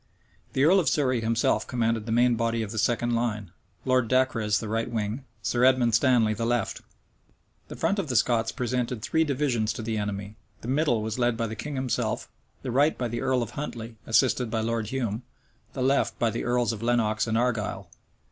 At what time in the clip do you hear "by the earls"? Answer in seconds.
16.17-16.73